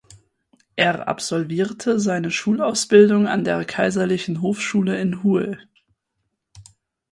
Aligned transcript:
Er 0.77 1.07
absolvierte 1.07 1.99
seine 1.99 2.31
Schulausbildung 2.31 3.27
an 3.27 3.43
der 3.43 3.63
Kaiserlichen 3.65 4.41
Hofschule 4.41 4.99
in 4.99 5.21
Hue. 5.21 5.59